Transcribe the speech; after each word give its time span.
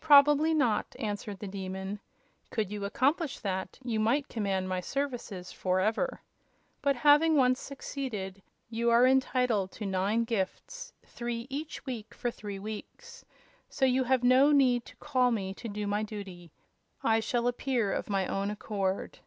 "Probably 0.00 0.54
not," 0.54 0.96
answered 0.98 1.38
the 1.38 1.46
Demon. 1.46 2.00
"Could 2.50 2.72
you 2.72 2.84
accomplish 2.84 3.38
that, 3.38 3.78
you 3.84 4.00
might 4.00 4.26
command 4.26 4.68
my 4.68 4.80
services 4.80 5.52
forever. 5.52 6.20
But, 6.80 6.96
having 6.96 7.36
once 7.36 7.60
succeeded, 7.60 8.42
you 8.70 8.90
are 8.90 9.06
entitled 9.06 9.70
to 9.70 9.78
the 9.84 9.86
nine 9.86 10.24
gifts 10.24 10.92
three 11.06 11.46
each 11.48 11.86
week 11.86 12.12
for 12.12 12.28
three 12.32 12.58
weeks 12.58 13.24
so 13.68 13.84
you 13.84 14.02
have 14.02 14.24
no 14.24 14.50
need 14.50 14.84
to 14.86 14.96
call 14.96 15.30
me 15.30 15.54
to 15.54 15.68
do 15.68 15.86
my 15.86 16.02
duty. 16.02 16.50
I 17.04 17.20
shall 17.20 17.46
appear 17.46 17.92
of 17.92 18.10
my 18.10 18.26
own 18.26 18.50
accord." 18.50 19.20